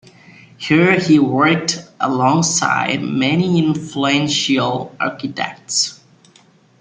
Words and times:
Here 0.57 0.99
he 0.99 1.19
worked 1.19 1.87
alongside 1.99 3.03
many 3.03 3.59
influential 3.63 4.95
architects. 4.99 5.99